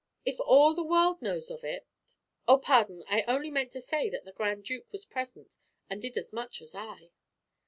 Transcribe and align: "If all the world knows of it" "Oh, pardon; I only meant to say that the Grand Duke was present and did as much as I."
"If 0.25 0.39
all 0.39 0.73
the 0.73 0.81
world 0.81 1.21
knows 1.21 1.51
of 1.51 1.63
it" 1.63 1.85
"Oh, 2.47 2.57
pardon; 2.57 3.03
I 3.07 3.21
only 3.27 3.51
meant 3.51 3.71
to 3.73 3.81
say 3.81 4.09
that 4.09 4.25
the 4.25 4.31
Grand 4.31 4.63
Duke 4.63 4.91
was 4.91 5.05
present 5.05 5.57
and 5.91 6.01
did 6.01 6.17
as 6.17 6.33
much 6.33 6.59
as 6.59 6.73
I." 6.73 7.11